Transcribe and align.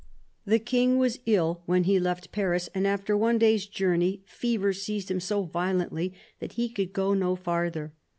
The 0.47 0.57
King 0.57 0.97
was 0.97 1.19
ill 1.27 1.61
when 1.67 1.83
he 1.83 1.99
left 1.99 2.31
Paris, 2.31 2.69
and 2.73 2.87
after 2.87 3.15
one 3.15 3.37
day's 3.37 3.67
journey 3.67 4.23
fever 4.25 4.73
seized 4.73 5.11
him 5.11 5.19
so 5.19 5.43
violently 5.43 6.15
that 6.39 6.53
he 6.53 6.69
could 6.69 6.91
go 6.91 7.13
no 7.13 7.35
farther. 7.35 7.93